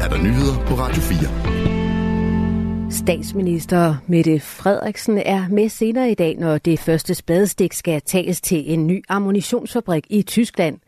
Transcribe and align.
er 0.00 0.08
der 0.08 0.18
nyheder 0.18 0.66
på 0.66 0.74
Radio 0.74 1.02
4. 1.02 2.90
Statsminister 2.90 3.94
Mette 4.06 4.40
Frederiksen 4.40 5.18
er 5.18 5.48
med 5.48 5.68
senere 5.68 6.10
i 6.10 6.14
dag, 6.14 6.36
når 6.38 6.58
det 6.58 6.78
første 6.78 7.14
spadestik 7.14 7.72
skal 7.72 8.02
tages 8.06 8.40
til 8.40 8.72
en 8.72 8.86
ny 8.86 9.04
ammunitionsfabrik 9.08 10.06
i 10.10 10.22
Tyskland. 10.22 10.78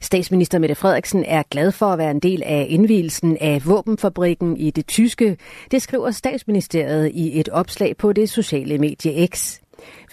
Statsminister 0.00 0.58
Mette 0.58 0.74
Frederiksen 0.74 1.24
er 1.24 1.42
glad 1.50 1.72
for 1.72 1.86
at 1.86 1.98
være 1.98 2.10
en 2.10 2.20
del 2.20 2.42
af 2.42 2.66
indvielsen 2.68 3.36
af 3.40 3.66
våbenfabrikken 3.66 4.56
i 4.56 4.70
det 4.70 4.86
tyske. 4.86 5.36
Det 5.70 5.82
skriver 5.82 6.10
statsministeriet 6.10 7.10
i 7.14 7.40
et 7.40 7.48
opslag 7.48 7.96
på 7.96 8.12
det 8.12 8.30
sociale 8.30 8.78
medie 8.78 9.26
X. 9.26 9.60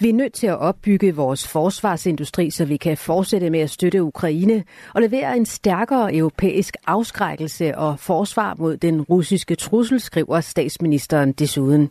Vi 0.00 0.08
er 0.08 0.12
nødt 0.12 0.32
til 0.32 0.46
at 0.46 0.58
opbygge 0.58 1.14
vores 1.14 1.48
forsvarsindustri, 1.48 2.50
så 2.50 2.64
vi 2.64 2.76
kan 2.76 2.96
fortsætte 2.96 3.50
med 3.50 3.60
at 3.60 3.70
støtte 3.70 4.02
Ukraine 4.02 4.64
og 4.94 5.02
levere 5.02 5.36
en 5.36 5.46
stærkere 5.46 6.14
europæisk 6.14 6.76
afskrækkelse 6.86 7.78
og 7.78 8.00
forsvar 8.00 8.54
mod 8.58 8.76
den 8.76 9.02
russiske 9.02 9.54
trussel, 9.54 10.00
skriver 10.00 10.40
statsministeren 10.40 11.32
desuden. 11.32 11.90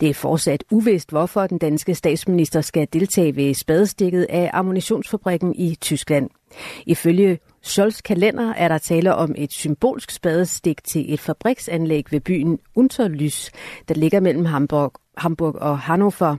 Det 0.00 0.10
er 0.10 0.14
fortsat 0.14 0.64
uvist, 0.70 1.10
hvorfor 1.10 1.46
den 1.46 1.58
danske 1.58 1.94
statsminister 1.94 2.60
skal 2.60 2.88
deltage 2.92 3.36
ved 3.36 3.54
spadestikket 3.54 4.26
af 4.28 4.50
ammunitionsfabrikken 4.52 5.54
i 5.54 5.74
Tyskland. 5.80 6.30
Ifølge 6.86 7.38
Scholz 7.62 8.00
kalender 8.02 8.52
er 8.54 8.68
der 8.68 8.78
tale 8.78 9.14
om 9.14 9.34
et 9.36 9.52
symbolsk 9.52 10.10
spadestik 10.10 10.84
til 10.84 11.14
et 11.14 11.20
fabriksanlæg 11.20 12.04
ved 12.10 12.20
byen 12.20 12.58
Unterlys, 12.74 13.50
der 13.88 13.94
ligger 13.94 14.20
mellem 14.20 14.44
Hamburg 14.44 14.92
Hamburg 15.18 15.54
og 15.54 15.78
Hannover. 15.78 16.36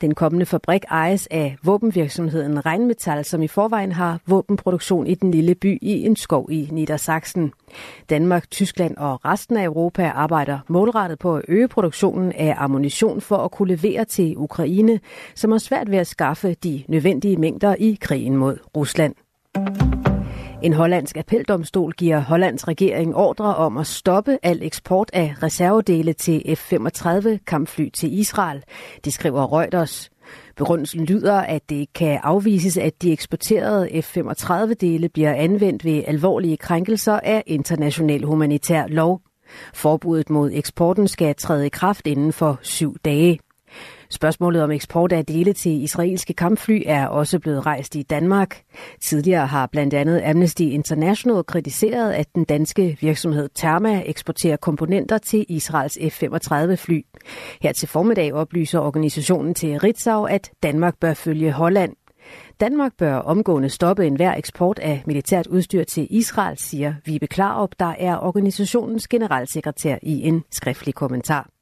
Den 0.00 0.14
kommende 0.14 0.46
fabrik 0.46 0.84
ejes 0.90 1.28
af 1.30 1.56
våbenvirksomheden 1.62 2.66
Rheinmetall, 2.66 3.24
som 3.24 3.42
i 3.42 3.48
forvejen 3.48 3.92
har 3.92 4.20
våbenproduktion 4.26 5.06
i 5.06 5.14
den 5.14 5.30
lille 5.30 5.54
by 5.54 5.78
i 5.82 6.06
en 6.06 6.16
skov 6.16 6.48
i 6.50 6.68
Niedersachsen. 6.72 7.52
Danmark, 8.10 8.50
Tyskland 8.50 8.96
og 8.96 9.24
resten 9.24 9.56
af 9.56 9.64
Europa 9.64 10.08
arbejder 10.08 10.58
målrettet 10.68 11.18
på 11.18 11.36
at 11.36 11.42
øge 11.48 11.68
produktionen 11.68 12.32
af 12.32 12.54
ammunition 12.58 13.20
for 13.20 13.36
at 13.36 13.50
kunne 13.50 13.76
levere 13.76 14.04
til 14.04 14.34
Ukraine, 14.36 15.00
som 15.34 15.50
har 15.50 15.58
svært 15.58 15.90
ved 15.90 15.98
at 15.98 16.06
skaffe 16.06 16.54
de 16.54 16.84
nødvendige 16.88 17.36
mængder 17.36 17.74
i 17.78 17.98
krigen 18.00 18.36
mod 18.36 18.58
Rusland. 18.76 19.14
En 20.62 20.72
hollandsk 20.72 21.16
appeldomstol 21.16 21.92
giver 21.92 22.18
Hollands 22.18 22.68
regering 22.68 23.16
ordre 23.16 23.56
om 23.56 23.76
at 23.76 23.86
stoppe 23.86 24.38
al 24.42 24.62
eksport 24.62 25.10
af 25.12 25.34
reservedele 25.42 26.12
til 26.12 26.56
F-35 26.56 27.38
kampfly 27.46 27.88
til 27.88 28.18
Israel. 28.18 28.62
Det 29.04 29.12
skriver 29.12 29.52
Reuters. 29.52 30.10
Begrundelsen 30.56 31.04
lyder, 31.04 31.40
at 31.40 31.70
det 31.70 31.92
kan 31.92 32.20
afvises, 32.22 32.76
at 32.76 33.02
de 33.02 33.12
eksporterede 33.12 34.02
F-35-dele 34.02 35.08
bliver 35.08 35.34
anvendt 35.34 35.84
ved 35.84 36.02
alvorlige 36.06 36.56
krænkelser 36.56 37.20
af 37.22 37.42
international 37.46 38.24
humanitær 38.24 38.86
lov. 38.86 39.20
Forbuddet 39.74 40.30
mod 40.30 40.50
eksporten 40.52 41.08
skal 41.08 41.34
træde 41.34 41.66
i 41.66 41.68
kraft 41.68 42.06
inden 42.06 42.32
for 42.32 42.58
syv 42.62 42.96
dage. 43.04 43.38
Spørgsmålet 44.12 44.62
om 44.62 44.70
eksport 44.70 45.12
af 45.12 45.26
dele 45.26 45.52
til 45.52 45.82
israelske 45.82 46.32
kampfly 46.32 46.82
er 46.86 47.06
også 47.06 47.38
blevet 47.38 47.66
rejst 47.66 47.94
i 47.94 48.02
Danmark. 48.02 48.62
Tidligere 49.00 49.46
har 49.46 49.66
blandt 49.66 49.94
andet 49.94 50.22
Amnesty 50.24 50.62
International 50.62 51.44
kritiseret, 51.44 52.12
at 52.12 52.34
den 52.34 52.44
danske 52.44 52.98
virksomhed 53.00 53.48
Therma 53.54 54.02
eksporterer 54.06 54.56
komponenter 54.56 55.18
til 55.18 55.46
Israels 55.48 55.98
F-35 56.00 56.74
fly. 56.74 57.02
Her 57.62 57.72
til 57.72 57.88
formiddag 57.88 58.32
oplyser 58.32 58.78
organisationen 58.78 59.54
til 59.54 59.78
Ritzau, 59.78 60.24
at 60.24 60.50
Danmark 60.62 60.94
bør 61.00 61.14
følge 61.14 61.52
Holland. 61.52 61.92
Danmark 62.60 62.92
bør 62.98 63.16
omgående 63.16 63.68
stoppe 63.68 64.06
enhver 64.06 64.34
eksport 64.34 64.78
af 64.78 65.02
militært 65.06 65.46
udstyr 65.46 65.84
til 65.84 66.06
Israel, 66.10 66.58
siger 66.58 66.94
Vibe 67.04 67.26
Klarup, 67.26 67.70
der 67.80 67.94
er 67.98 68.18
organisationens 68.18 69.08
generalsekretær 69.08 69.98
i 70.02 70.22
en 70.22 70.44
skriftlig 70.50 70.94
kommentar. 70.94 71.59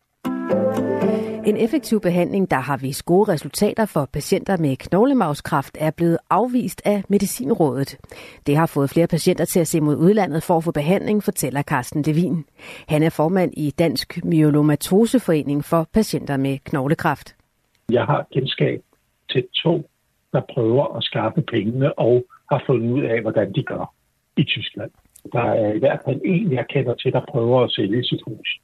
En 1.48 1.56
effektiv 1.56 2.00
behandling, 2.00 2.50
der 2.50 2.56
har 2.56 2.76
vist 2.76 3.04
gode 3.04 3.32
resultater 3.32 3.86
for 3.86 4.08
patienter 4.12 4.56
med 4.56 4.76
knoglemavskræft, 4.76 5.76
er 5.80 5.90
blevet 5.90 6.18
afvist 6.30 6.82
af 6.84 7.02
Medicinrådet. 7.08 7.98
Det 8.46 8.56
har 8.56 8.66
fået 8.66 8.90
flere 8.90 9.06
patienter 9.06 9.44
til 9.44 9.60
at 9.60 9.66
se 9.66 9.80
mod 9.80 9.96
udlandet 9.96 10.42
for 10.42 10.56
at 10.56 10.64
få 10.64 10.72
behandling, 10.72 11.22
fortæller 11.22 11.62
Carsten 11.62 12.02
Levin. 12.02 12.44
Han 12.88 13.02
er 13.02 13.10
formand 13.10 13.52
i 13.56 13.70
Dansk 13.70 14.24
Myelomatoseforening 14.24 15.64
for 15.64 15.88
patienter 15.94 16.36
med 16.36 16.58
knoglekræft. 16.58 17.36
Jeg 17.90 18.04
har 18.04 18.26
kendskab 18.32 18.80
til 19.30 19.44
to, 19.62 19.90
der 20.32 20.42
prøver 20.54 20.96
at 20.96 21.04
skaffe 21.04 21.42
pengene 21.42 21.98
og 21.98 22.24
har 22.52 22.62
fundet 22.66 22.90
ud 22.90 23.02
af, 23.02 23.20
hvordan 23.20 23.52
de 23.52 23.62
gør 23.62 23.94
i 24.36 24.44
Tyskland. 24.44 24.90
Der 25.32 25.40
er 25.40 25.72
i 25.72 25.78
hvert 25.78 26.00
fald 26.04 26.20
en, 26.24 26.52
jeg 26.52 26.66
kender 26.68 26.94
til, 26.94 27.12
der 27.12 27.20
prøver 27.28 27.64
at 27.64 27.70
sælge 27.72 28.04
sit 28.04 28.20
hus. 28.26 28.60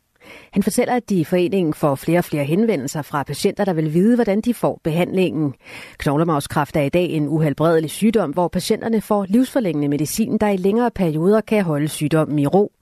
Han 0.55 0.63
fortæller, 0.63 0.95
at 0.97 1.11
de 1.11 1.21
i 1.21 1.25
foreningen 1.25 1.75
får 1.75 1.95
flere 2.05 2.19
og 2.19 2.29
flere 2.31 2.45
henvendelser 2.45 3.03
fra 3.11 3.23
patienter, 3.23 3.65
der 3.65 3.75
vil 3.75 3.95
vide, 3.99 4.17
hvordan 4.17 4.41
de 4.41 4.55
får 4.55 4.81
behandlingen. 4.85 5.55
Knoglemavskræft 6.03 6.77
er 6.77 6.87
i 6.91 6.95
dag 6.99 7.09
en 7.19 7.29
uhelbredelig 7.29 7.91
sygdom, 7.91 8.31
hvor 8.31 8.49
patienterne 8.49 9.01
får 9.01 9.27
livsforlængende 9.29 9.89
medicin, 9.89 10.39
der 10.39 10.49
i 10.49 10.57
længere 10.57 10.91
perioder 11.03 11.41
kan 11.41 11.63
holde 11.65 11.89
sygdommen 11.89 12.39
i 12.39 12.47
ro. 12.47 12.73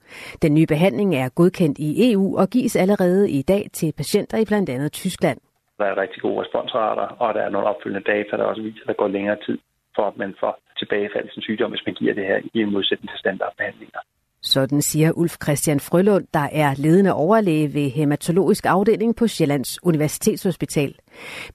Den 0.41 0.53
nye 0.53 0.65
behandling 0.65 1.15
er 1.15 1.29
godkendt 1.29 1.77
i 1.79 2.11
EU 2.11 2.37
og 2.41 2.49
gives 2.49 2.75
allerede 2.75 3.31
i 3.31 3.41
dag 3.41 3.63
til 3.73 3.93
patienter 3.97 4.37
i 4.37 4.45
blandt 4.45 4.69
andet 4.69 4.91
Tyskland. 4.91 5.39
Der 5.77 5.85
er 5.85 5.97
rigtig 5.97 6.21
gode 6.21 6.41
responsrater, 6.41 7.07
og 7.23 7.33
der 7.33 7.41
er 7.41 7.49
nogle 7.49 7.67
opfølgende 7.67 8.11
data, 8.13 8.37
der 8.37 8.43
også 8.43 8.61
viser, 8.61 8.81
at 8.81 8.87
der 8.87 8.93
går 8.93 9.07
længere 9.07 9.37
tid 9.45 9.57
for, 9.95 10.03
at 10.11 10.17
man 10.17 10.35
får 10.39 10.53
tilbagefald 10.77 11.27
til 11.33 11.41
sygdom, 11.43 11.71
hvis 11.71 11.85
man 11.85 11.95
giver 11.95 12.13
det 12.13 12.25
her 12.25 12.39
i 12.53 12.59
en 12.61 12.71
modsætning 12.71 13.09
til 13.09 13.19
standardbehandling. 13.19 13.91
Sådan 14.43 14.81
siger 14.81 15.11
Ulf 15.11 15.35
Christian 15.43 15.79
Frølund, 15.79 16.27
der 16.33 16.47
er 16.51 16.73
ledende 16.77 17.13
overlæge 17.13 17.73
ved 17.73 17.89
hematologisk 17.89 18.65
afdeling 18.65 19.15
på 19.15 19.27
Sjællands 19.27 19.83
Universitetshospital. 19.83 20.95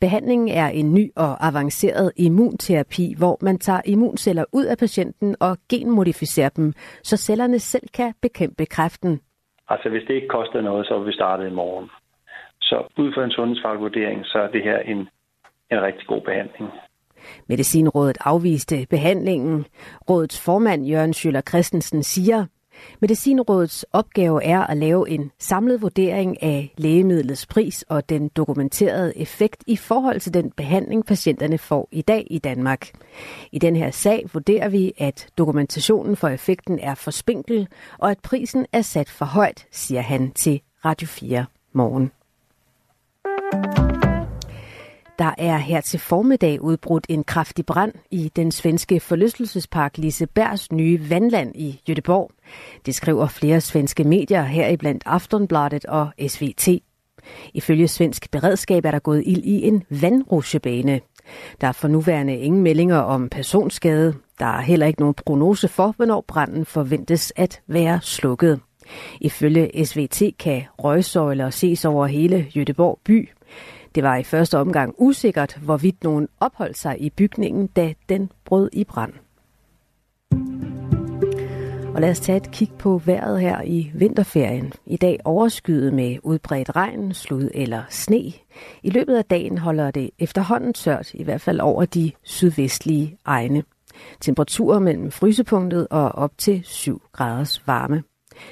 Behandlingen 0.01 0.49
er 0.49 0.69
en 0.69 0.95
ny 0.95 1.11
og 1.17 1.47
avanceret 1.47 2.13
immunterapi, 2.17 3.15
hvor 3.19 3.39
man 3.41 3.59
tager 3.59 3.81
immunceller 3.87 4.45
ud 4.53 4.65
af 4.65 4.79
patienten 4.79 5.37
og 5.41 5.57
genmodificerer 5.71 6.49
dem, 6.49 6.73
så 7.03 7.17
cellerne 7.17 7.59
selv 7.59 7.89
kan 7.95 8.15
bekæmpe 8.23 8.67
kræften. 8.67 9.21
Altså 9.69 9.89
hvis 9.89 10.03
det 10.09 10.15
ikke 10.15 10.29
koster 10.29 10.61
noget, 10.61 10.87
så 10.87 10.99
vil 10.99 11.07
vi 11.07 11.13
starte 11.13 11.49
i 11.49 11.53
morgen. 11.53 11.91
Så 12.61 12.77
ud 12.99 13.13
fra 13.15 13.25
en 13.25 13.31
sundhedsfaglig 13.31 13.81
vurdering, 13.81 14.21
så 14.25 14.39
er 14.39 14.51
det 14.51 14.63
her 14.63 14.79
en, 14.79 14.99
en 15.73 15.83
rigtig 15.83 16.07
god 16.07 16.21
behandling. 16.21 16.71
Medicinrådet 17.49 18.19
afviste 18.21 18.87
behandlingen. 18.91 19.67
Rådets 20.11 20.45
formand 20.45 20.87
Jørgen 20.87 21.15
Schøller 21.15 21.41
Christensen 21.41 22.03
siger, 22.03 22.47
Medicinrådets 23.01 23.87
opgave 23.93 24.45
er 24.45 24.61
at 24.61 24.77
lave 24.77 25.11
en 25.11 25.31
samlet 25.39 25.83
vurdering 25.83 26.43
af 26.43 26.75
lægemidlets 26.77 27.47
pris 27.47 27.85
og 27.89 28.09
den 28.09 28.29
dokumenterede 28.29 29.19
effekt 29.19 29.65
i 29.67 29.77
forhold 29.77 30.21
til 30.21 30.35
den 30.35 30.51
behandling, 30.51 31.07
patienterne 31.07 31.59
får 31.59 31.89
i 31.93 32.03
dag 32.03 32.27
i 32.31 32.39
Danmark. 32.39 32.91
I 33.53 33.59
den 33.59 33.77
her 33.77 33.91
sag 33.91 34.27
vurderer 34.33 34.69
vi, 34.69 34.93
at 34.99 35.29
dokumentationen 35.39 36.17
for 36.17 36.29
effekten 36.29 36.79
er 36.79 36.95
for 36.95 37.11
spinkel, 37.11 37.69
og 37.99 38.11
at 38.11 38.19
prisen 38.19 38.67
er 38.73 38.83
sat 38.83 39.09
for 39.09 39.25
højt, 39.25 39.67
siger 39.71 40.01
han 40.01 40.31
til 40.31 40.61
Radio 40.85 41.07
4 41.07 41.47
morgen. 41.73 42.18
Der 45.19 45.35
er 45.39 45.57
her 45.57 45.81
til 45.81 46.01
formiddag 46.01 46.63
udbrudt 46.63 47.07
en 47.09 47.25
kraftig 47.25 47.67
brand 47.67 47.93
i 48.11 48.33
den 48.37 48.51
svenske 48.51 49.01
forlystelsespark 49.01 49.99
Lisebergs 49.99 50.73
nye 50.73 51.11
vandland 51.11 51.57
i 51.57 51.81
Göteborg. 51.91 52.31
Det 52.87 52.95
skriver 52.95 53.27
flere 53.27 53.61
svenske 53.61 54.05
medier, 54.05 54.43
heriblandt 54.43 55.03
Aftonbladet 55.07 55.85
og 55.85 56.09
SVT. 56.29 56.69
Ifølge 57.55 57.89
svensk 57.89 58.31
beredskab 58.31 58.85
er 58.85 58.91
der 58.91 58.99
gået 58.99 59.23
ild 59.27 59.45
i 59.45 59.63
en 59.67 59.85
vandrusjebane. 59.91 61.01
Der 61.61 61.67
er 61.67 61.73
for 61.73 61.89
nuværende 61.89 62.37
ingen 62.37 62.63
meldinger 62.63 62.99
om 62.99 63.29
personskade. 63.29 64.15
Der 64.39 64.47
er 64.47 64.61
heller 64.61 64.87
ikke 64.87 65.01
nogen 65.01 65.15
prognose 65.15 65.69
for, 65.69 65.95
hvornår 65.97 66.25
branden 66.29 66.65
forventes 66.65 67.33
at 67.37 67.61
være 67.67 68.01
slukket. 68.03 68.61
Ifølge 69.21 69.85
SVT 69.85 70.23
kan 70.39 70.63
røgsøjler 70.79 71.51
ses 71.51 71.85
over 71.85 72.07
hele 72.07 72.47
Göteborg 72.57 73.01
by. 73.05 73.29
Det 73.99 74.05
var 74.05 74.17
i 74.17 74.23
første 74.23 74.59
omgang 74.59 74.95
usikkert, 74.99 75.59
hvorvidt 75.63 76.05
nogen 76.05 76.29
opholdt 76.41 76.79
sig 76.79 77.01
i 77.01 77.11
bygningen, 77.11 77.67
da 77.67 77.95
den 78.09 78.33
brød 78.45 78.71
i 78.73 78.85
brand. 78.85 79.13
Og 81.95 82.01
lad 82.01 82.11
os 82.11 82.21
tage 82.21 82.37
et 82.37 82.51
kig 82.51 82.71
på 82.79 82.99
vejret 83.05 83.41
her 83.41 83.63
i 83.63 83.91
vinterferien. 83.95 84.73
I 84.87 84.97
dag 84.97 85.19
overskyet 85.25 85.95
med 85.95 86.17
udbredt 86.23 86.77
regn, 86.77 87.15
slud 87.15 87.51
eller 87.55 87.83
sne. 87.89 88.33
I 88.83 88.91
løbet 88.91 89.17
af 89.17 89.25
dagen 89.25 89.59
holder 89.59 89.91
det 89.91 90.11
efterhånden 90.19 90.73
tørt, 90.73 91.15
i 91.15 91.23
hvert 91.23 91.41
fald 91.41 91.61
over 91.61 91.85
de 91.85 92.13
sydvestlige 92.23 93.19
egne. 93.25 93.63
Temperaturer 94.21 94.79
mellem 94.79 95.11
frysepunktet 95.11 95.89
og 95.91 96.13
op 96.13 96.39
til 96.39 96.61
7 96.65 97.03
graders 97.13 97.67
varme. 97.67 98.03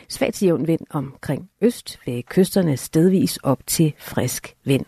Svagt 0.08 0.43
jævn 0.43 0.66
vind 0.66 0.87
omkring 0.90 1.50
øst 1.60 1.98
ved 2.06 2.22
kysterne 2.22 2.76
stedvis 2.76 3.37
op 3.37 3.66
til 3.66 3.94
frisk 3.98 4.54
vind. 4.64 4.87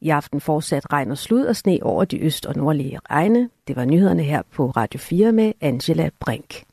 I 0.00 0.10
aften 0.10 0.40
fortsat 0.40 0.92
regn 0.92 1.10
og 1.10 1.18
slud 1.18 1.44
og 1.44 1.56
sne 1.56 1.78
over 1.82 2.04
de 2.04 2.20
øst- 2.20 2.46
og 2.46 2.56
nordlige 2.56 2.98
egne. 3.08 3.50
Det 3.68 3.76
var 3.76 3.84
nyhederne 3.84 4.22
her 4.22 4.42
på 4.52 4.70
Radio 4.70 5.00
4 5.00 5.32
med 5.32 5.52
Angela 5.60 6.10
Brink. 6.20 6.65